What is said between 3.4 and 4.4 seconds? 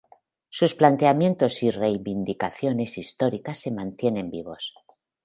se mantienen